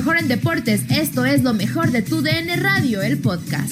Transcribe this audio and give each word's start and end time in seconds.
Mejor 0.00 0.16
en 0.16 0.28
deportes. 0.28 0.90
Esto 0.90 1.26
es 1.26 1.42
lo 1.42 1.52
mejor 1.52 1.90
de 1.90 2.00
tu 2.00 2.22
DN 2.22 2.56
Radio, 2.56 3.02
el 3.02 3.20
podcast. 3.20 3.70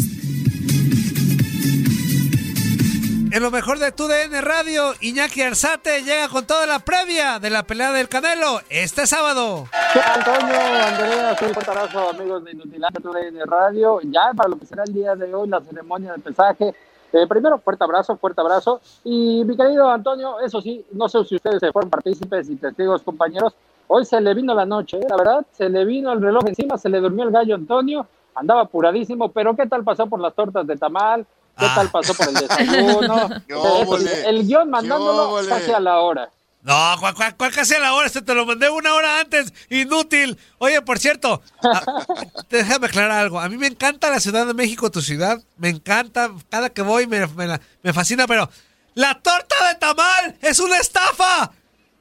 En 3.32 3.42
lo 3.42 3.50
mejor 3.50 3.78
de 3.78 3.92
tu 3.92 4.06
DN 4.06 4.38
Radio, 4.42 4.92
Iñaki 5.00 5.41
Arzate 5.41 6.02
llega 6.02 6.28
con 6.28 6.46
toda 6.46 6.66
la 6.66 6.80
previa 6.80 7.38
de 7.38 7.48
la 7.48 7.62
pelea 7.62 7.92
del 7.92 8.10
Canelo 8.10 8.60
este 8.69 9.06
sábado. 9.06 9.69
¿Qué 9.95 10.00
tal, 10.00 10.19
Antonio, 10.19 10.55
Andrea? 10.60 11.34
Soy 11.38 11.55
fuerte 11.55 11.70
abrazo, 11.70 12.10
amigos 12.10 12.45
de 12.45 12.50
Inutilante 12.50 13.00
tu 13.00 13.10
DN 13.10 13.47
Radio. 13.47 13.98
Ya 14.02 14.30
para 14.36 14.50
lo 14.50 14.58
que 14.58 14.66
será 14.66 14.84
el 14.86 14.92
día 14.92 15.14
de 15.14 15.34
hoy, 15.34 15.48
la 15.48 15.62
ceremonia 15.62 16.12
de 16.12 16.19
pesaje. 16.19 16.74
Eh, 17.10 17.27
primero, 17.27 17.58
fuerte 17.58 17.84
abrazo, 17.84 18.19
fuerte 18.19 18.42
abrazo. 18.42 18.83
Y 19.02 19.45
mi 19.47 19.56
querido 19.56 19.91
Antonio, 19.91 20.41
eso 20.41 20.60
sí, 20.60 20.84
no 20.92 21.08
sé 21.08 21.24
si 21.24 21.36
ustedes 21.36 21.60
se 21.60 21.72
fueron 21.72 21.88
partícipes 21.88 22.50
y 22.50 22.56
testigos, 22.56 23.02
compañeros. 23.02 23.55
Hoy 23.88 24.05
se 24.05 24.20
le 24.20 24.34
vino 24.34 24.55
la 24.55 24.65
noche, 24.66 24.98
¿eh? 24.98 25.06
la 25.09 25.16
verdad, 25.16 25.47
se 25.56 25.69
le 25.69 25.84
vino 25.84 26.12
el 26.12 26.20
reloj 26.23 26.45
encima, 26.47 26.77
se 26.78 26.88
le 26.88 27.01
durmió 27.01 27.24
el 27.24 27.30
gallo 27.33 27.55
Antonio, 27.55 28.06
andaba 28.34 28.62
apuradísimo, 28.62 29.33
pero 29.33 29.56
¿qué 29.56 29.67
tal 29.67 29.83
pasó 29.83 30.06
por 30.06 30.20
las 30.20 30.34
tortas 30.34 30.67
de 30.67 30.77
tamal? 30.77 31.27
¿Qué 31.58 31.64
Ah. 31.67 31.72
tal 31.75 31.91
pasó 31.91 32.14
por 32.14 32.28
el 32.28 32.34
desayuno? 32.34 33.28
Óvole, 33.56 34.28
el 34.28 34.47
guion 34.47 34.70
mandándolo 34.70 35.36
casi 35.48 35.72
a 35.72 35.80
la 35.80 35.98
hora. 36.00 36.28
No, 36.62 36.75
¿cuál, 37.00 37.14
cuál, 37.14 37.36
cuál 37.36 37.53
casi 37.53 37.75
a 37.75 37.78
la 37.80 37.95
hora? 37.95 38.06
Este 38.08 38.20
te 38.20 38.34
lo 38.34 38.45
mandé 38.45 38.69
una 38.69 38.92
hora 38.95 39.20
antes. 39.20 39.53
Inútil. 39.70 40.36
Oye, 40.58 40.83
por 40.83 40.98
cierto, 40.98 41.41
a- 41.62 42.05
déjame 42.50 42.86
aclarar 42.86 43.12
algo. 43.23 43.41
A 43.41 43.48
mí 43.48 43.56
me 43.56 43.69
encanta 43.69 44.11
la 44.11 44.20
Ciudad 44.20 44.45
de 44.47 44.55
México, 44.55 44.91
tu 44.91 45.00
ciudad. 45.00 45.41
Me 45.56 45.69
encanta. 45.70 46.30
Cada 46.50 46.69
que 46.70 46.83
voy 46.83 47.06
me, 47.06 47.27
me, 47.28 47.47
la- 47.47 47.61
me 47.83 47.92
fascina, 47.92 48.27
pero 48.27 48.50
la 48.95 49.14
torta 49.14 49.55
de 49.69 49.75
tamal 49.77 50.36
es 50.42 50.58
una 50.61 50.77
estafa. 50.78 51.52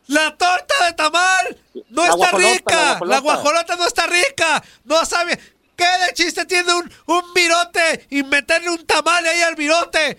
La 0.08 0.36
torta 0.38 0.86
de 0.86 0.94
tamal 0.94 1.58
no 1.90 2.04
La 2.06 2.14
está 2.14 2.32
rica. 2.38 3.00
la 3.06 3.20
guajolota 3.20 3.76
no 3.76 3.86
está 3.88 4.08
rica. 4.08 4.64
No 4.86 5.06
sabe. 5.06 5.38
¿Qué 5.76 5.86
de 6.08 6.14
chiste 6.14 6.46
tiene 6.46 6.74
un, 6.74 6.92
un 7.06 7.34
virote 7.34 8.08
y 8.10 8.24
meterle 8.24 8.70
un 8.72 8.86
tamal 8.86 9.26
ahí 9.26 9.42
al 9.42 9.56
virote? 9.56 10.18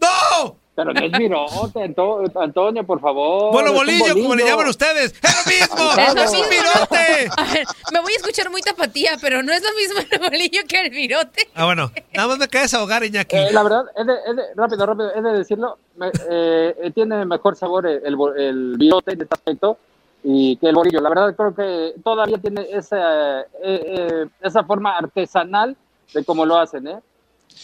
¡No! 0.00 0.57
Pero 0.78 0.92
no 0.92 1.00
es 1.00 1.10
virote, 1.10 1.82
Anto- 1.82 2.22
Antonio, 2.40 2.84
por 2.84 3.00
favor. 3.00 3.50
Bueno, 3.52 3.72
bolillo, 3.72 4.14
como 4.14 4.36
le 4.36 4.44
llaman 4.44 4.68
ustedes. 4.68 5.12
¡Es 5.20 5.34
lo 5.34 5.52
mismo! 5.52 5.90
Es 5.98 6.14
lo 6.14 6.22
¡Es 6.22 6.30
un 6.34 6.48
virote! 6.48 7.30
A 7.36 7.52
ver, 7.52 7.64
me 7.92 8.00
voy 8.00 8.12
a 8.12 8.16
escuchar 8.16 8.48
muy 8.48 8.62
tapatía, 8.62 9.16
pero 9.20 9.42
no 9.42 9.52
es 9.52 9.60
lo 9.60 9.70
mismo 9.74 9.98
el 10.08 10.18
bolillo 10.30 10.60
que 10.68 10.80
el 10.82 10.90
virote. 10.90 11.48
Ah, 11.56 11.64
bueno, 11.64 11.90
nada 12.14 12.28
más 12.28 12.38
me 12.38 12.46
queda 12.46 12.62
desahogar, 12.62 13.02
Iñaki. 13.02 13.34
Eh, 13.36 13.48
la 13.50 13.64
verdad, 13.64 13.86
es 13.96 14.06
de, 14.06 14.12
es 14.28 14.36
de- 14.36 14.42
rápido, 14.54 14.86
rápido, 14.86 15.12
es 15.12 15.24
de 15.24 15.32
decirlo, 15.32 15.78
me- 15.96 16.12
eh, 16.30 16.76
eh, 16.80 16.90
tiene 16.94 17.24
mejor 17.24 17.56
sabor 17.56 17.84
el, 17.84 18.00
el, 18.04 18.14
bo- 18.14 18.34
el 18.36 18.76
virote 18.78 19.14
en 19.14 19.22
este 19.22 19.34
aspecto 19.34 19.78
y 20.22 20.56
que 20.58 20.68
el 20.68 20.76
bolillo. 20.76 21.00
La 21.00 21.08
verdad, 21.08 21.34
creo 21.34 21.54
que 21.56 21.94
todavía 22.04 22.38
tiene 22.38 22.64
esa, 22.70 23.40
eh, 23.40 23.46
eh, 23.64 24.26
esa 24.42 24.62
forma 24.62 24.96
artesanal 24.96 25.76
de 26.14 26.24
cómo 26.24 26.46
lo 26.46 26.56
hacen, 26.56 26.86
¿eh? 26.86 26.98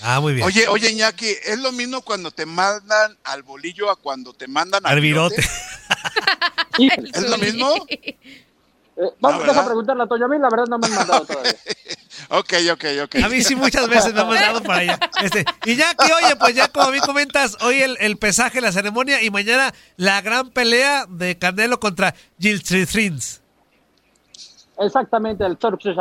Ah, 0.00 0.20
muy 0.20 0.34
bien. 0.34 0.46
Oye, 0.46 0.68
oye, 0.68 0.90
Iñaki, 0.90 1.26
¿es 1.26 1.58
lo 1.58 1.72
mismo 1.72 2.02
cuando 2.02 2.30
te 2.30 2.46
mandan 2.46 3.16
al 3.24 3.42
bolillo 3.42 3.90
a 3.90 3.96
cuando 3.96 4.32
te 4.32 4.46
mandan 4.46 4.84
al 4.84 5.00
virote. 5.00 5.42
¿Es 6.78 7.30
lo 7.30 7.38
mismo? 7.38 7.72
eh, 7.88 8.16
vamos, 9.20 9.46
¿verdad? 9.46 9.64
preguntarle 9.64 10.02
a 10.02 10.06
Toño. 10.06 10.26
A 10.26 10.28
mí, 10.28 10.38
la 10.38 10.50
verdad, 10.50 10.66
no 10.68 10.78
me 10.78 10.86
han 10.86 10.94
mandado 10.94 11.24
todavía. 11.24 11.54
Ok, 12.30 12.54
ok, 12.72 12.84
ok. 13.04 13.16
A 13.22 13.28
mí 13.28 13.42
sí 13.42 13.54
muchas 13.54 13.86
veces 13.88 14.14
me 14.14 14.20
han 14.20 14.28
mandado 14.28 14.62
para 14.62 14.80
allá. 14.80 14.98
Este, 15.22 15.44
Iñaki, 15.66 16.10
oye, 16.10 16.36
pues 16.36 16.54
ya 16.54 16.68
como 16.68 16.90
bien 16.90 17.04
comentas, 17.04 17.56
hoy 17.60 17.82
el, 17.82 17.98
el 18.00 18.16
pesaje, 18.16 18.60
la 18.60 18.72
ceremonia 18.72 19.22
y 19.22 19.30
mañana 19.30 19.74
la 19.96 20.22
gran 20.22 20.48
pelea 20.50 21.06
de 21.08 21.36
Canelo 21.36 21.78
contra 21.80 22.14
Gil 22.38 22.62
Trins. 22.62 23.42
Exactamente, 24.78 25.44
el 25.44 25.56
Turkish 25.56 25.94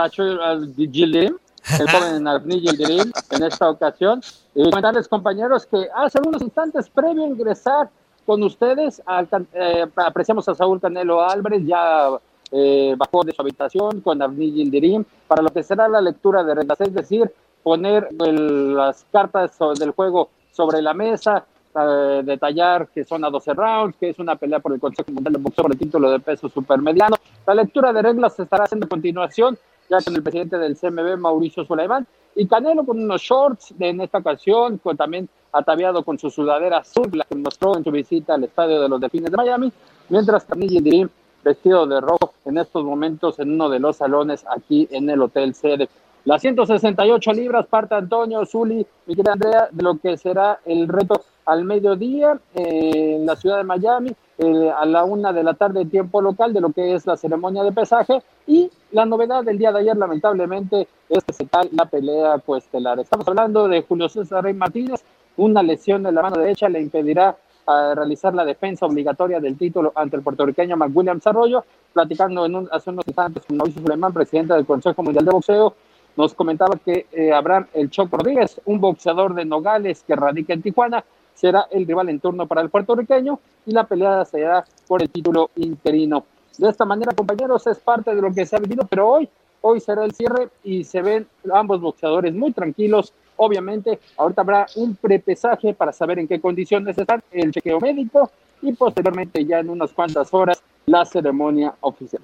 Gildirim, 0.91 1.37
el 1.79 1.89
joven 1.89 2.27
Avni 2.27 2.59
Gildirim, 2.59 3.11
en 3.31 3.43
esta 3.43 3.69
ocasión. 3.69 4.21
Y 4.55 4.63
comentarles, 4.63 5.07
compañeros, 5.07 5.65
que 5.65 5.87
hace 5.95 6.19
unos 6.25 6.41
instantes 6.41 6.89
previo 6.89 7.23
a 7.23 7.27
ingresar 7.27 7.89
con 8.25 8.41
ustedes, 8.43 9.01
al 9.05 9.27
eh, 9.53 9.85
apreciamos 9.97 10.47
a 10.47 10.55
Saúl 10.55 10.79
Canelo 10.79 11.21
Álvarez, 11.21 11.61
ya 11.65 12.09
eh, 12.51 12.93
bajó 12.97 13.23
de 13.23 13.33
su 13.33 13.41
habitación 13.41 14.01
con 14.01 14.21
Avni 14.21 14.51
Gildirim 14.51 15.03
para 15.27 15.41
lo 15.41 15.49
que 15.49 15.63
será 15.63 15.87
la 15.87 15.99
lectura 16.01 16.43
de 16.43 16.53
reglas, 16.55 16.79
es 16.81 16.93
decir, 16.93 17.31
poner 17.63 18.07
el- 18.25 18.75
las 18.75 19.05
cartas 19.11 19.57
del 19.79 19.91
juego 19.91 20.29
sobre 20.51 20.81
la 20.81 20.93
mesa, 20.93 21.45
eh, 21.75 22.21
detallar 22.23 22.87
que 22.89 23.03
son 23.03 23.25
a 23.25 23.29
12 23.29 23.53
rounds, 23.53 23.95
que 23.99 24.09
es 24.09 24.19
una 24.19 24.35
pelea 24.35 24.59
por 24.59 24.71
el 24.73 24.79
Consejo 24.79 25.11
Mundial 25.11 25.33
de 25.33 25.39
Boxeo 25.39 25.63
por 25.63 25.71
el 25.71 25.79
título 25.79 26.11
de 26.11 26.19
peso 26.19 26.47
supermediano. 26.47 27.15
La 27.47 27.55
lectura 27.55 27.91
de 27.91 28.01
reglas 28.03 28.35
se 28.35 28.43
estará 28.43 28.65
haciendo 28.65 28.85
a 28.85 28.89
continuación, 28.89 29.57
con 30.01 30.15
el 30.15 30.23
presidente 30.23 30.57
del 30.57 30.77
CMB, 30.77 31.17
Mauricio 31.17 31.65
Sulaimán, 31.65 32.07
y 32.35 32.47
Canelo 32.47 32.85
con 32.85 33.01
unos 33.01 33.21
shorts 33.21 33.77
de, 33.77 33.89
en 33.89 34.01
esta 34.01 34.19
ocasión, 34.19 34.77
con, 34.79 34.97
también 34.97 35.29
ataviado 35.51 36.03
con 36.03 36.17
su 36.17 36.29
sudadera 36.29 36.79
azul, 36.79 37.09
la 37.13 37.25
que 37.25 37.35
mostró 37.35 37.77
en 37.77 37.83
su 37.83 37.91
visita 37.91 38.33
al 38.33 38.43
estadio 38.43 38.81
de 38.81 38.89
los 38.89 38.99
Delfines 38.99 39.31
de 39.31 39.37
Miami, 39.37 39.71
mientras 40.09 40.45
Camille 40.45 40.81
Dirim 40.81 41.09
vestido 41.43 41.85
de 41.85 41.99
rojo 41.99 42.33
en 42.45 42.57
estos 42.57 42.83
momentos 42.83 43.39
en 43.39 43.51
uno 43.51 43.69
de 43.69 43.79
los 43.79 43.97
salones 43.97 44.45
aquí 44.49 44.87
en 44.91 45.09
el 45.09 45.21
Hotel 45.21 45.53
Sede. 45.53 45.89
Las 46.25 46.41
168 46.41 47.33
libras 47.33 47.67
parte 47.67 47.95
Antonio 47.95 48.45
Zuli, 48.45 48.85
mi 49.05 49.15
querida 49.15 49.33
Andrea, 49.33 49.67
de 49.71 49.83
lo 49.83 49.97
que 49.97 50.17
será 50.17 50.59
el 50.65 50.87
reto 50.87 51.21
al 51.45 51.65
mediodía 51.65 52.39
eh, 52.55 53.17
en 53.17 53.25
la 53.25 53.35
ciudad 53.35 53.57
de 53.57 53.65
Miami, 53.65 54.15
eh, 54.37 54.71
a 54.75 54.85
la 54.85 55.03
una 55.03 55.31
de 55.31 55.43
la 55.43 55.53
tarde 55.53 55.85
tiempo 55.85 56.21
local, 56.21 56.53
de 56.53 56.61
lo 56.61 56.71
que 56.71 56.93
es 56.93 57.05
la 57.05 57.17
ceremonia 57.17 57.63
de 57.63 57.71
pesaje. 57.71 58.21
Y 58.47 58.69
la 58.91 59.05
novedad 59.05 59.43
del 59.43 59.57
día 59.57 59.71
de 59.71 59.79
ayer, 59.79 59.95
lamentablemente, 59.95 60.87
es 61.09 61.23
la 61.71 61.85
pelea 61.85 62.39
coestelar. 62.39 62.99
Estamos 62.99 63.27
hablando 63.27 63.67
de 63.67 63.81
Julio 63.83 64.09
César 64.09 64.43
Rey 64.43 64.53
Martínez, 64.53 65.03
una 65.37 65.63
lesión 65.63 66.05
en 66.05 66.15
la 66.15 66.21
mano 66.21 66.37
derecha 66.37 66.69
le 66.69 66.81
impedirá 66.81 67.35
a 67.65 67.93
realizar 67.95 68.33
la 68.33 68.45
defensa 68.45 68.85
obligatoria 68.85 69.39
del 69.39 69.57
título 69.57 69.91
ante 69.95 70.17
el 70.17 70.21
puertorriqueño 70.21 70.75
McWilliam 70.75 71.21
Arroyo, 71.23 71.63
platicando 71.93 72.45
en 72.45 72.55
un, 72.55 72.69
hace 72.71 72.89
unos 72.89 73.07
instantes 73.07 73.43
con 73.45 73.57
Mauricio 73.57 73.81
Suleiman, 73.81 74.13
presidente 74.13 74.53
del 74.53 74.65
Consejo 74.65 75.01
Mundial 75.01 75.25
de 75.25 75.31
Boxeo, 75.31 75.73
nos 76.15 76.33
comentaba 76.33 76.77
que 76.83 77.07
eh, 77.11 77.31
Abraham 77.31 77.67
El 77.73 77.89
Choco 77.89 78.17
Rodríguez, 78.17 78.61
un 78.65 78.79
boxeador 78.79 79.33
de 79.33 79.45
Nogales 79.45 80.03
que 80.05 80.15
radica 80.15 80.53
en 80.53 80.61
Tijuana, 80.61 81.03
será 81.33 81.67
el 81.71 81.85
rival 81.85 82.09
en 82.09 82.19
turno 82.19 82.47
para 82.47 82.61
el 82.61 82.69
puertorriqueño 82.69 83.39
y 83.65 83.71
la 83.71 83.85
pelea 83.85 84.25
será 84.25 84.65
por 84.87 85.01
el 85.01 85.09
título 85.09 85.49
interino. 85.55 86.25
De 86.57 86.69
esta 86.69 86.85
manera, 86.85 87.13
compañeros, 87.13 87.65
es 87.67 87.79
parte 87.79 88.13
de 88.13 88.21
lo 88.21 88.31
que 88.33 88.45
se 88.45 88.55
ha 88.55 88.59
vivido, 88.59 88.85
pero 88.87 89.09
hoy, 89.09 89.29
hoy 89.61 89.79
será 89.79 90.05
el 90.05 90.13
cierre 90.13 90.49
y 90.63 90.83
se 90.83 91.01
ven 91.01 91.27
ambos 91.51 91.81
boxeadores 91.81 92.33
muy 92.33 92.51
tranquilos. 92.51 93.11
Obviamente, 93.37 93.99
ahorita 94.17 94.41
habrá 94.41 94.67
un 94.75 94.95
prepesaje 94.95 95.73
para 95.73 95.91
saber 95.91 96.19
en 96.19 96.27
qué 96.27 96.39
condiciones 96.39 96.97
están, 96.97 97.23
el 97.31 97.51
chequeo 97.51 97.79
médico 97.79 98.29
y 98.61 98.73
posteriormente 98.73 99.43
ya 99.45 99.59
en 99.59 99.69
unas 99.69 99.91
cuantas 99.91 100.33
horas 100.33 100.61
la 100.85 101.05
ceremonia 101.05 101.73
oficial. 101.81 102.21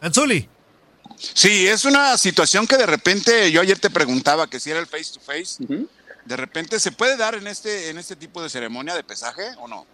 Anzuli. 0.00 0.48
Sí, 1.16 1.66
es 1.66 1.84
una 1.84 2.16
situación 2.16 2.66
que 2.66 2.76
de 2.76 2.86
repente, 2.86 3.50
yo 3.50 3.60
ayer 3.60 3.78
te 3.78 3.90
preguntaba 3.90 4.46
que 4.46 4.60
si 4.60 4.70
era 4.70 4.78
el 4.78 4.86
face 4.86 5.14
to 5.14 5.20
face. 5.20 5.64
De 6.28 6.36
repente 6.36 6.78
se 6.78 6.92
puede 6.92 7.16
dar 7.16 7.34
en 7.34 7.46
este, 7.46 7.88
en 7.88 7.96
este 7.98 8.14
tipo 8.14 8.42
de 8.42 8.50
ceremonia 8.50 8.94
de 8.94 9.02
pesaje 9.02 9.42
o 9.58 9.66
no? 9.66 9.86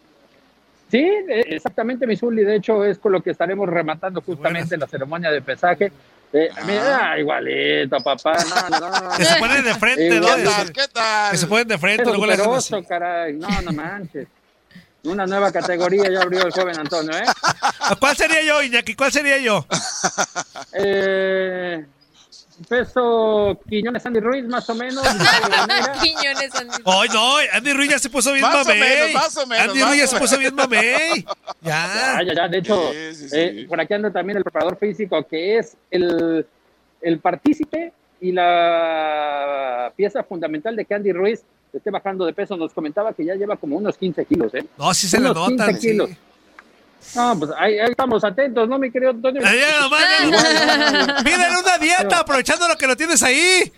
Sí, 0.91 0.99
eh, 0.99 1.45
exactamente, 1.49 2.07
Misuli. 2.07 2.45
De 2.45 2.57
hecho, 2.57 2.85
es 2.85 2.99
con 2.99 3.13
lo 3.13 3.23
que 3.23 3.31
estaremos 3.31 3.69
rematando 3.69 4.21
justamente 4.21 4.77
la 4.77 4.87
ceremonia 4.89 5.31
de 5.31 5.41
pesaje. 5.41 5.93
Eh, 6.33 6.51
Ah. 6.57 6.63
Mira, 6.67 7.19
igualito, 7.21 7.97
papá. 8.03 8.37
No, 8.71 8.91
no. 8.91 9.17
Que 9.17 9.25
se 9.25 9.37
ponen 9.37 9.65
de 9.65 9.75
frente, 9.75 10.21
¿no? 10.21 10.27
¿qué 10.27 10.35
¿Qué 10.37 10.45
tal? 10.45 10.73
¿Qué 10.73 10.89
tal? 10.93 11.31
Que 11.31 11.39
se 11.39 11.47
ponen 11.47 11.69
de 11.69 11.79
frente, 11.79 12.05
luego 12.05 12.27
le 12.27 12.35
hacen 12.35 12.85
caray. 12.85 13.35
No, 13.35 13.49
no 13.63 13.73
manches. 13.73 14.27
Una 15.05 15.27
nueva 15.27 15.53
categoría 15.53 16.11
ya 16.11 16.23
abrió 16.23 16.45
el 16.45 16.51
joven 16.53 16.79
Antonio, 16.79 17.17
¿eh? 17.17 17.25
¿Cuál 18.01 18.17
sería 18.17 18.43
yo, 18.43 18.61
Iñaki? 18.63 18.95
¿Cuál 18.97 19.13
sería 19.13 19.39
yo? 19.39 19.65
eh 20.73 21.85
peso 22.69 23.59
Quiñones 23.69 24.05
Andy 24.07 24.21
Ruiz, 24.21 24.45
más 24.47 24.69
o 24.71 24.75
menos. 24.75 25.03
Quiñones, 26.03 26.55
Andy. 26.55 26.75
¡Ay, 26.85 27.09
no! 27.13 27.37
Andy 27.53 27.73
Ruiz 27.73 27.91
ya 27.91 27.99
se 27.99 28.11
puso 28.11 28.33
bien 28.33 28.43
Más 28.43 28.55
o 28.55 28.59
mamey. 28.69 28.79
menos, 28.81 29.13
más 29.15 29.37
o 29.37 29.47
menos, 29.47 29.69
Andy 29.69 29.81
más 29.81 29.89
Ruiz 29.89 29.99
ya 30.01 30.05
o 30.05 30.09
se 30.09 30.19
puso 30.19 30.39
bien 30.39 30.55
mamey. 30.55 31.25
Ya, 31.63 32.19
Ya. 32.21 32.23
ya, 32.27 32.35
ya. 32.35 32.49
De 32.49 32.59
hecho, 32.59 32.93
Sí, 32.93 33.15
sí, 33.15 33.29
sí. 33.31 33.37
eh, 33.39 33.67
por 33.69 33.81
aquí 33.81 33.95
anda 33.95 34.11
también 34.13 34.37
el 34.39 34.43
preparador 34.45 34.77
físico, 34.79 35.23
que 35.27 35.59
es 35.59 35.77
el, 35.91 36.47
el 37.01 37.19
partícipe 37.21 37.93
y 38.21 38.33
la 38.33 39.93
pieza 39.97 40.23
fundamental 40.25 40.77
de 40.77 40.85
que 40.85 40.95
Andy 40.95 41.13
Ruiz 41.13 41.43
esté 41.73 41.91
bajando 41.91 42.25
de 42.27 42.33
peso. 42.33 42.57
Nos 42.57 42.73
comentaba 42.73 43.13
que 43.13 43.25
ya 43.25 43.35
lleva 43.35 43.57
como 43.57 43.77
unos 43.77 43.97
15 43.99 44.25
kilos, 44.27 44.55
¿eh? 44.55 44.65
No, 44.79 44.93
sí 44.95 45.09
se 45.09 45.19
le 45.21 45.31
Unos 45.31 45.49
15 45.49 45.63
notan. 45.65 45.81
sí. 45.81 45.89
kilos. 45.89 46.11
No, 47.17 47.39
pues 47.39 47.51
ahí, 47.57 47.79
ahí 47.79 47.91
estamos 47.91 48.25
atentos, 48.25 48.69
¿no, 48.69 48.79
mi 48.79 48.91
querido 48.91 49.11
Antonio? 49.11 49.41
Nomás. 49.43 51.23
Pídele 51.25 51.59
una 51.63 51.79
dieta 51.79 52.21
aprovechando 52.21 52.67
lo 52.69 52.77
que 52.77 52.87
lo 52.87 52.97
tienes 52.97 53.23
ahí. 53.23 53.73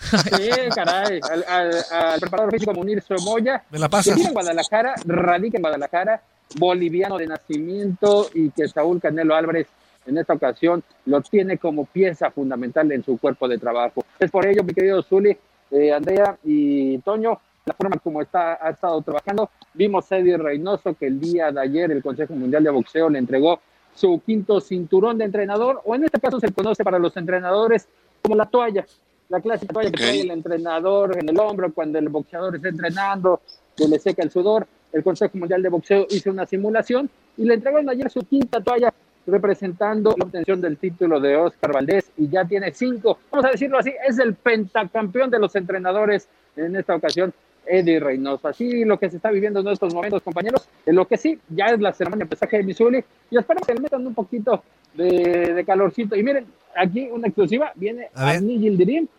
Sí, 0.00 0.50
caray. 0.74 1.20
Al, 1.30 1.44
al- 1.48 1.84
al 1.92 2.20
preparador 2.20 2.52
físico 2.52 2.72
Munir 2.74 3.02
Somoya. 3.02 3.62
Me 3.70 3.78
la 3.78 3.88
pasas. 3.88 4.16
Que 4.16 4.22
en 4.22 4.32
Guadalajara, 4.32 4.94
radica 5.06 5.58
en 5.58 5.62
Guadalajara, 5.62 6.22
boliviano 6.56 7.16
de 7.18 7.26
nacimiento 7.28 8.28
y 8.34 8.50
que 8.50 8.68
Saúl 8.68 9.00
Canelo 9.00 9.34
Álvarez 9.34 9.68
en 10.06 10.18
esta 10.18 10.32
ocasión 10.34 10.82
lo 11.06 11.20
tiene 11.20 11.58
como 11.58 11.86
pieza 11.86 12.30
fundamental 12.32 12.90
en 12.90 13.04
su 13.04 13.16
cuerpo 13.18 13.46
de 13.48 13.58
trabajo. 13.58 14.04
Es 14.18 14.30
por 14.30 14.44
ello, 14.46 14.64
mi 14.64 14.74
querido 14.74 15.02
Zuli, 15.02 15.36
eh, 15.70 15.92
Andrea 15.92 16.36
y 16.44 16.98
Toño, 16.98 17.40
la 17.64 17.74
forma 17.74 17.96
como 17.98 18.22
está, 18.22 18.58
ha 18.60 18.70
estado 18.70 19.00
trabajando. 19.02 19.50
Vimos 19.74 20.10
a 20.10 20.18
Eddie 20.18 20.36
Reynoso 20.36 20.94
que 20.94 21.06
el 21.06 21.20
día 21.20 21.52
de 21.52 21.60
ayer 21.60 21.90
el 21.92 22.02
Consejo 22.02 22.34
Mundial 22.34 22.64
de 22.64 22.70
Boxeo 22.70 23.08
le 23.08 23.18
entregó 23.18 23.60
su 23.94 24.20
quinto 24.24 24.60
cinturón 24.60 25.18
de 25.18 25.24
entrenador, 25.24 25.80
o 25.84 25.94
en 25.94 26.04
este 26.04 26.18
caso 26.18 26.40
se 26.40 26.50
conoce 26.52 26.82
para 26.82 26.98
los 26.98 27.16
entrenadores 27.16 27.86
como 28.22 28.36
la 28.36 28.46
toalla, 28.46 28.86
la 29.28 29.40
clásica 29.40 29.72
toalla 29.72 29.90
que 29.90 29.98
trae 29.98 30.20
el 30.20 30.30
entrenador 30.30 31.18
en 31.18 31.28
el 31.28 31.38
hombro 31.38 31.72
cuando 31.72 31.98
el 31.98 32.08
boxeador 32.08 32.56
está 32.56 32.68
entrenando, 32.68 33.40
que 33.76 33.86
le 33.86 33.98
seca 33.98 34.22
el 34.22 34.30
sudor. 34.30 34.66
El 34.92 35.02
Consejo 35.02 35.38
Mundial 35.38 35.62
de 35.62 35.68
Boxeo 35.68 36.06
hizo 36.10 36.30
una 36.30 36.46
simulación 36.46 37.08
y 37.36 37.44
le 37.44 37.54
entregaron 37.54 37.88
ayer 37.88 38.10
su 38.10 38.20
quinta 38.20 38.60
toalla 38.60 38.92
representando 39.26 40.14
la 40.18 40.24
obtención 40.24 40.60
del 40.60 40.76
título 40.78 41.20
de 41.20 41.36
Oscar 41.36 41.72
Valdés 41.72 42.10
y 42.16 42.28
ya 42.28 42.44
tiene 42.44 42.72
cinco, 42.72 43.18
vamos 43.30 43.46
a 43.46 43.50
decirlo 43.50 43.78
así, 43.78 43.94
es 44.06 44.18
el 44.18 44.34
pentacampeón 44.34 45.30
de 45.30 45.38
los 45.38 45.54
entrenadores 45.54 46.28
en 46.56 46.76
esta 46.76 46.94
ocasión, 46.94 47.32
Eddie 47.66 48.00
Reynoso. 48.00 48.48
Así 48.48 48.84
lo 48.84 48.98
que 48.98 49.10
se 49.10 49.16
está 49.16 49.30
viviendo 49.30 49.60
en 49.60 49.68
estos 49.68 49.94
momentos, 49.94 50.22
compañeros. 50.22 50.68
En 50.86 50.96
lo 50.96 51.06
que 51.06 51.16
sí, 51.16 51.38
ya 51.48 51.66
es 51.66 51.80
la 51.80 51.92
ceremonia 51.92 52.24
de 52.24 52.30
pesaje 52.30 52.58
de 52.58 52.62
Missouri 52.64 53.04
y 53.30 53.38
espero 53.38 53.60
que 53.60 53.74
le 53.74 53.80
metan 53.80 54.06
un 54.06 54.14
poquito 54.14 54.62
de, 54.94 55.54
de 55.54 55.64
calorcito. 55.64 56.16
Y 56.16 56.22
miren, 56.22 56.46
aquí 56.76 57.08
una 57.10 57.28
exclusiva, 57.28 57.72
viene 57.74 58.08
A 58.14 58.30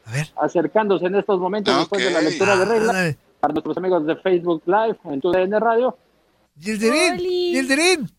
A 0.06 0.12
ver. 0.12 0.28
acercándose 0.42 1.06
en 1.06 1.16
estos 1.16 1.40
momentos 1.40 1.78
después 1.78 2.04
de 2.04 2.12
la 2.12 2.22
lectura 2.22 2.56
de 2.58 2.66
reglas 2.66 3.16
para 3.40 3.54
nuestros 3.54 3.78
amigos 3.78 4.06
de 4.06 4.16
Facebook 4.18 4.64
Live 4.66 4.98
en 5.06 5.22
tu 5.22 5.32
DN 5.32 5.60
Radio. 5.60 5.98
Gilderín, 6.60 7.14
Oli. 7.14 7.52
Gilderín. 7.54 8.10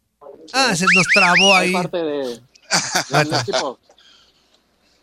Ah, 0.52 0.74
se 0.74 0.84
nos 0.94 1.06
trabó 1.14 1.54
ahí. 1.54 1.72
parte 1.72 1.96
de. 1.96 2.40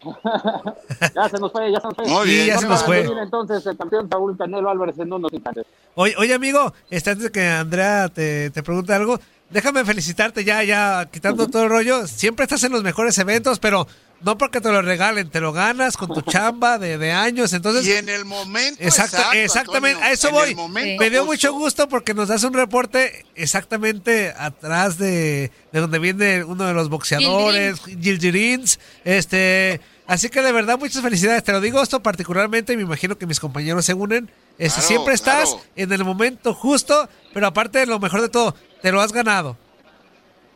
ya 1.16 1.30
se 1.30 1.38
nos 1.40 1.52
fue, 1.52 1.72
ya 1.72 1.80
se 1.80 1.88
nos 1.88 1.96
fue. 1.96 2.06
Muy 2.08 2.28
Sí, 2.28 2.34
bien. 2.36 2.48
ya 2.48 2.58
se 2.58 2.68
nos 2.68 2.70
Vamos 2.70 2.82
a 2.82 2.86
fue. 2.86 2.98
recibir 2.98 3.18
entonces 3.24 3.66
el 3.66 3.78
campeón 3.78 4.10
Saúl 4.10 4.38
Canelo 4.38 4.70
Álvarez 4.70 4.98
en 5.00 5.14
unos 5.14 5.32
instantes. 5.34 5.66
Oye, 5.96 6.16
oye, 6.18 6.34
amigo, 6.34 6.74
este, 6.90 7.12
antes 7.12 7.26
de 7.26 7.32
que 7.32 7.46
Andrea 7.48 8.10
te, 8.10 8.50
te 8.50 8.64
pregunte 8.64 8.94
algo, 8.94 9.20
déjame 9.50 9.84
felicitarte 9.86 10.44
ya, 10.44 10.64
ya, 10.64 11.08
quitando 11.12 11.48
todo 11.48 11.64
el 11.64 11.70
rollo. 11.70 12.08
Siempre 12.08 12.44
estás 12.44 12.64
en 12.64 12.72
los 12.72 12.84
mejores 12.84 13.18
eventos, 13.18 13.60
pero 13.60 13.88
no 14.22 14.38
porque 14.38 14.62
te 14.62 14.72
lo 14.72 14.84
regalen, 14.84 15.30
te 15.32 15.42
lo 15.42 15.52
ganas 15.52 15.98
con 15.98 16.14
tu 16.14 16.22
chamba 16.22 16.78
de, 16.78 16.98
de 17.00 17.12
años. 17.12 17.52
Entonces, 17.54 17.86
Y 17.88 17.92
en 17.94 18.08
el 18.08 18.24
momento 18.24 18.78
Exacto, 18.82 19.18
exacto, 19.18 19.38
exactamente, 19.40 19.96
Antonio, 19.98 20.10
a 20.10 20.12
eso 20.14 20.32
voy. 20.32 20.56
Me 20.70 21.10
dio 21.10 21.22
justo. 21.22 21.26
mucho 21.26 21.54
gusto 21.54 21.90
porque 21.90 22.14
nos 22.14 22.28
das 22.28 22.44
un 22.44 22.54
reporte 22.54 23.26
exactamente 23.36 24.32
atrás 24.38 24.98
de, 25.00 25.52
de 25.72 25.80
donde 25.80 25.98
viene 26.00 26.44
uno 26.44 26.66
de 26.66 26.74
los 26.74 26.88
boxeadores, 26.90 27.82
Gildirins. 27.84 28.80
Este, 29.04 29.82
así 30.14 30.30
que 30.30 30.42
de 30.42 30.52
verdad 30.52 30.78
muchas 30.78 31.02
felicidades. 31.02 31.44
Te 31.44 31.52
lo 31.52 31.62
digo 31.62 31.82
esto 31.82 32.02
particularmente, 32.02 32.74
y 32.74 32.78
me 32.78 32.84
imagino 32.84 33.18
que 33.18 33.26
mis 33.26 33.40
compañeros 33.40 33.86
se 33.86 33.94
unen. 33.94 34.30
Este, 34.58 34.80
Claro, 34.80 34.88
siempre 34.88 35.14
estás 35.14 35.50
claro. 35.52 35.68
en 35.76 35.92
el 35.92 36.04
momento 36.04 36.54
justo, 36.54 37.08
pero 37.34 37.48
aparte 37.48 37.80
de 37.80 37.86
lo 37.88 38.00
mejor 38.00 38.22
de 38.22 38.30
todo, 38.30 38.54
te 38.82 38.92
lo 38.92 39.02
has 39.02 39.12
ganado. 39.12 39.58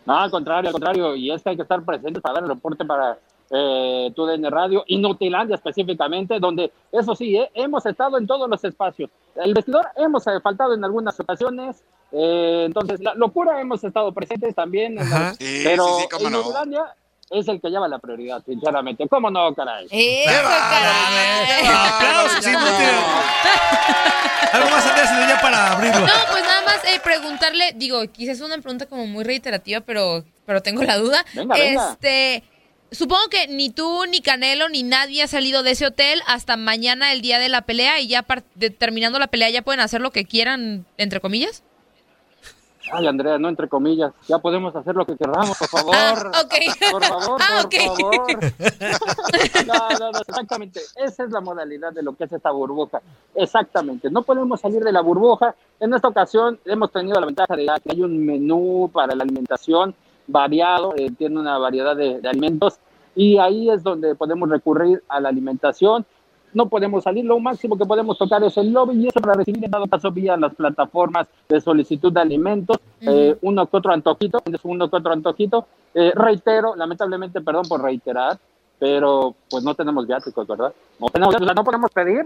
No, 0.05 0.19
al 0.19 0.29
contrario, 0.29 0.69
al 0.69 0.73
contrario. 0.73 1.15
Y 1.15 1.31
es 1.31 1.41
que 1.41 1.49
hay 1.49 1.55
que 1.55 1.63
estar 1.63 1.81
presentes 1.83 2.21
para 2.21 2.35
dar 2.35 2.43
el 2.43 2.49
reporte 2.49 2.85
para 2.85 3.17
eh, 3.49 4.11
TUDN 4.15 4.51
Radio, 4.51 4.83
Inutilandia 4.87 5.55
específicamente, 5.55 6.39
donde, 6.39 6.71
eso 6.91 7.15
sí, 7.15 7.35
eh, 7.37 7.49
hemos 7.53 7.85
estado 7.85 8.17
en 8.17 8.27
todos 8.27 8.49
los 8.49 8.63
espacios. 8.63 9.09
El 9.35 9.53
vestidor 9.53 9.85
hemos 9.95 10.25
eh, 10.27 10.39
faltado 10.41 10.73
en 10.73 10.83
algunas 10.83 11.19
ocasiones. 11.19 11.83
eh, 12.11 12.63
entonces, 12.65 12.99
la 13.01 13.15
locura 13.15 13.59
hemos 13.59 13.83
estado 13.83 14.11
presentes 14.13 14.53
también. 14.53 14.99
en 14.99 15.09
la-. 15.09 15.33
Sí, 15.33 15.61
pero 15.63 15.85
sí, 15.85 16.01
sí, 16.01 16.07
cómo 16.11 16.29
no. 16.29 16.43
Es 17.29 17.47
el 17.47 17.59
que 17.59 17.69
lleva 17.69 17.87
la 17.87 17.99
prioridad, 17.99 18.43
sinceramente. 18.45 19.07
¿Cómo 19.07 19.29
no, 19.31 19.53
caray? 19.55 19.87
Eso, 19.89 20.31
caray. 20.43 21.65
Aplausos, 21.65 22.45
inútil. 22.47 22.95
Algo 24.53 24.69
más, 24.69 24.85
Andrea, 24.85 25.07
sino 25.07 25.27
ya 25.27 25.41
para 25.41 25.71
abrirlo. 25.73 25.99
No, 26.01 26.13
pues 26.31 26.43
nada 26.43 26.61
más 26.65 26.83
eh, 26.85 26.99
preguntarle, 27.03 27.73
digo, 27.75 28.01
quizás 28.11 28.37
es 28.37 28.41
una 28.41 28.57
pregunta 28.59 28.85
como 28.85 29.05
muy 29.07 29.23
reiterativa, 29.23 29.81
pero, 29.81 30.23
pero 30.45 30.61
tengo 30.61 30.83
la 30.83 30.97
duda. 30.97 31.25
Venga, 31.33 31.55
venga. 31.55 31.91
este, 31.91 32.43
supongo 32.91 33.27
que 33.29 33.47
ni 33.47 33.69
tú, 33.69 34.05
ni 34.05 34.21
Canelo, 34.21 34.69
ni 34.69 34.83
nadie 34.83 35.23
ha 35.23 35.27
salido 35.27 35.63
de 35.63 35.71
ese 35.71 35.87
hotel 35.87 36.21
hasta 36.27 36.55
mañana, 36.57 37.11
el 37.11 37.21
día 37.21 37.39
de 37.39 37.49
la 37.49 37.63
pelea, 37.63 37.99
y 37.99 38.07
ya 38.07 38.25
de- 38.53 38.69
terminando 38.69 39.19
la 39.19 39.27
pelea 39.27 39.49
ya 39.49 39.61
pueden 39.63 39.81
hacer 39.81 39.99
lo 39.99 40.11
que 40.11 40.25
quieran, 40.25 40.85
entre 40.97 41.19
comillas. 41.19 41.63
Ay, 42.91 43.07
Andrea, 43.07 43.37
no 43.39 43.49
entre 43.49 43.67
comillas. 43.67 44.13
Ya 44.27 44.37
podemos 44.39 44.75
hacer 44.75 44.95
lo 44.95 45.05
que 45.05 45.15
queramos, 45.17 45.57
por 45.57 45.67
favor. 45.67 45.95
Ah, 45.95 46.41
ok. 46.43 46.53
Por 46.91 47.03
favor, 47.03 47.41
Ah, 47.41 47.63
por 47.63 47.97
favor. 47.97 48.39
No, 49.65 49.89
no, 49.99 50.11
no, 50.11 50.19
exactamente. 50.19 50.81
Esa 50.95 51.23
es 51.23 51.31
la 51.31 51.41
modalidad 51.41 51.91
de 51.93 52.03
lo 52.03 52.15
que 52.15 52.25
es 52.25 52.31
esta 52.31 52.51
burbuja. 52.51 53.01
Exactamente. 53.33 54.09
No 54.11 54.21
podemos 54.23 54.61
salir 54.61 54.83
de 54.83 54.91
la 54.91 55.01
burbuja. 55.01 55.55
En 55.79 55.93
esta 55.93 56.07
ocasión 56.07 56.59
hemos 56.65 56.91
tenido 56.91 57.19
la 57.19 57.25
ventaja 57.25 57.55
de 57.55 57.65
que 57.65 57.91
hay 57.91 58.01
un 58.01 58.25
menú 58.25 58.89
para 58.93 59.15
la 59.15 59.23
alimentación 59.23 59.95
variado, 60.27 60.93
eh, 60.95 61.11
tiene 61.17 61.39
una 61.39 61.57
variedad 61.57 61.95
de, 61.95 62.19
de 62.19 62.29
alimentos 62.29 62.79
y 63.15 63.37
ahí 63.37 63.69
es 63.69 63.83
donde 63.83 64.15
podemos 64.15 64.49
recurrir 64.49 65.03
a 65.07 65.19
la 65.19 65.29
alimentación. 65.29 66.05
No 66.55 66.69
podemos 66.69 67.03
salir, 67.03 67.25
lo 67.25 67.37
máximo 67.39 67.77
que 67.77 67.85
podemos 67.85 68.17
tocar 68.17 68.41
es 68.43 68.55
el 68.57 68.71
lobby 68.71 69.03
y 69.03 69.07
eso 69.09 69.19
para 69.19 69.33
recibir 69.35 69.63
en 69.65 69.69
dado 69.69 69.87
caso 69.87 70.09
vía 70.09 70.37
las 70.37 70.55
plataformas 70.55 71.27
de 71.49 71.59
solicitud 71.59 72.13
de 72.13 72.21
alimentos, 72.21 72.77
eh, 73.01 73.35
uno 73.41 73.67
que 73.69 73.77
otro 73.77 73.91
antojito, 73.93 74.41
uno 74.63 74.89
que 74.89 74.95
otro 74.95 75.11
antojito. 75.11 75.67
Eh, 75.93 76.13
reitero, 76.15 76.73
lamentablemente, 76.75 77.41
perdón 77.41 77.67
por 77.67 77.83
reiterar, 77.83 78.39
pero 78.79 79.35
pues 79.49 79.63
no 79.63 79.75
tenemos 79.75 80.07
viáticos, 80.07 80.47
¿verdad? 80.47 80.73
No 80.97 81.07
tenemos 81.09 81.33
viáticos, 81.33 81.41
o 81.41 81.45
sea, 81.45 81.55
no 81.55 81.63
podemos 81.63 81.91
pedir. 81.91 82.25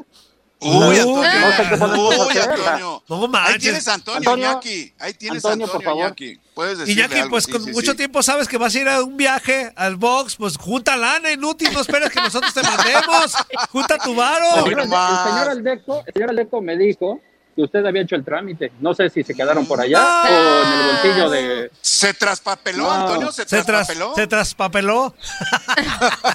Uy, 0.62 0.70
No 0.72 0.86
Antonio. 0.86 1.52
sé 1.56 1.64
qué 1.70 1.78
podemos 1.78 2.28
Uy. 2.28 2.38
Antonio. 2.38 3.04
No 3.10 3.40
Ahí 3.40 3.58
tienes 3.58 3.88
a 3.88 3.94
Antonio, 3.94 4.18
Antonio, 4.18 4.52
Iñaki. 4.52 4.94
Ahí 5.00 5.14
tienes 5.14 5.44
Antonio, 5.46 5.68
por 5.68 5.82
favor. 5.84 6.02
Iñaki. 6.06 6.40
Puedes 6.60 6.78
decirle 6.78 7.04
Iñaki, 7.04 7.20
algo, 7.20 7.30
pues 7.30 7.46
sí, 7.46 7.52
con 7.54 7.64
sí, 7.64 7.72
mucho 7.72 7.92
sí. 7.92 7.98
tiempo 7.98 8.22
sabes 8.22 8.50
que 8.50 8.58
vas 8.58 8.76
a 8.76 8.80
ir 8.80 8.90
a 8.90 9.02
un 9.02 9.16
viaje 9.16 9.72
al 9.78 9.96
box, 9.96 10.36
pues 10.36 10.58
junta 10.58 10.98
lana, 10.98 11.32
inútil, 11.32 11.72
no 11.72 11.80
esperes 11.80 12.10
que 12.10 12.20
nosotros 12.20 12.54
te 12.54 12.62
mandemos. 12.62 13.34
Junta 13.72 13.98
tu 13.98 14.14
varo. 14.14 14.46
El 14.58 14.64
señor, 14.66 14.78
nomás. 14.80 15.26
el 15.26 15.32
señor 15.32 15.50
Aldeco, 15.52 16.04
el 16.06 16.14
señor 16.14 16.30
Aldeco 16.32 16.62
me 16.62 16.78
dijo 16.78 17.22
que 17.56 17.62
usted 17.62 17.86
había 17.86 18.02
hecho 18.02 18.18
el 18.18 18.26
trámite. 18.26 18.74
No 18.82 18.94
sé 18.94 19.10
si 19.10 19.24
se 19.24 19.34
quedaron 19.34 19.66
por 19.68 19.80
allá 19.80 20.02
No. 20.02 20.24
o 20.30 20.64
en 20.66 20.72
el 20.74 20.86
bolsillo 20.92 21.30
de... 21.30 21.72
Se 21.80 22.14
traspapeló, 22.14 22.84
No. 22.84 22.92
Antonio, 22.92 23.32
se, 23.32 23.44
Se, 23.44 23.64
tras, 23.64 23.66
traspapeló. 23.66 24.16
se 24.16 24.28
traspapeló. 24.28 25.16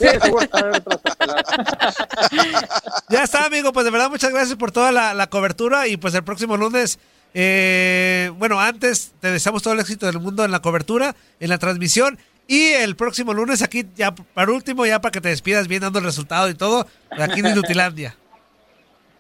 Ya 3.11 3.25
está, 3.25 3.45
amigo. 3.45 3.75
Pues 3.75 3.85
de 3.85 3.91
verdad, 3.91 4.09
muchas 4.09 4.31
gracias 4.31 4.57
por 4.57 4.73
toda 4.73 4.91
la, 4.91 5.13
la 5.13 5.27
cobertura. 5.29 5.87
Y 5.87 5.99
pues 5.99 6.15
el 6.15 6.25
próximo 6.25 6.57
lunes, 6.57 6.99
eh, 7.35 8.31
bueno, 8.39 8.61
antes 8.61 9.13
te 9.21 9.31
deseamos 9.31 9.63
todo 9.63 9.75
el 9.75 9.81
éxito 9.81 10.07
del 10.07 10.21
mundo 10.21 10.45
en 10.45 10.53
la 10.53 10.61
cobertura, 10.61 11.15
en 11.41 11.49
la 11.51 11.59
transmisión. 11.59 12.19
Y 12.47 12.69
el 12.69 12.95
próximo 12.95 13.33
lunes 13.33 13.63
aquí, 13.63 13.87
ya 13.97 14.15
para 14.15 14.53
último, 14.53 14.87
ya 14.87 15.01
para 15.01 15.13
que 15.13 15.21
te 15.21 15.31
despidas 15.31 15.67
bien 15.67 15.81
dando 15.81 15.99
el 15.99 16.05
resultado 16.05 16.49
y 16.49 16.55
todo, 16.55 16.87
aquí 17.11 17.41
en 17.41 17.49
Inutilandia. 17.49 18.15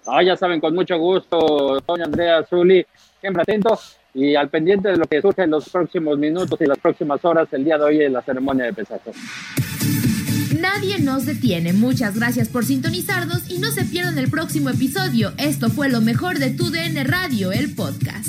Ah, 0.07 0.23
ya 0.23 0.37
saben, 0.37 0.61
con 0.61 0.75
mucho 0.75 0.99
gusto, 0.99 1.83
doña 1.87 2.05
Andrea 2.05 2.45
Zuli, 2.45 2.85
siempre 3.23 3.41
atento 3.41 3.81
y 4.13 4.37
al 4.37 4.51
pendiente 4.51 4.91
de 4.91 4.99
lo 4.99 5.07
que 5.07 5.23
surge 5.23 5.45
en 5.45 5.51
los 5.51 5.69
próximos 5.71 6.19
minutos 6.19 6.61
y 6.61 6.67
las 6.67 6.79
próximas 6.79 7.25
horas 7.25 7.49
el 7.53 7.65
día 7.65 7.79
de 7.79 7.85
hoy 7.85 8.03
en 8.03 8.13
la 8.13 8.21
ceremonia 8.21 8.67
de 8.67 8.75
pesaje. 8.75 9.13
Nadie 10.61 11.01
nos 11.01 11.27
detiene. 11.27 11.73
Muchas 11.73 12.15
gracias 12.15 12.49
por 12.49 12.65
sintonizarnos 12.65 13.51
y 13.51 13.59
no 13.59 13.71
se 13.73 13.85
pierdan 13.85 14.19
el 14.19 14.31
próximo 14.31 14.71
episodio. 14.71 15.33
Esto 15.37 15.69
fue 15.69 15.89
lo 15.89 16.01
mejor 16.01 16.39
de 16.39 16.51
Tu 16.51 16.71
DN 16.71 17.03
Radio, 17.05 17.51
el 17.53 17.75
podcast. 17.75 18.29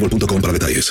boostmobile.com 0.01 0.41
para 0.41 0.53
detalles. 0.53 0.89